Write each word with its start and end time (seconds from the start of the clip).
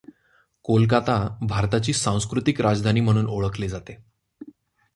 कोलकाता 0.63 1.37
भारताची 1.41 1.93
सांस्कृतिक 1.93 2.61
राजधानी 2.61 2.99
म्हणून 2.99 3.27
ओळखले 3.27 3.69
जाते. 3.69 3.97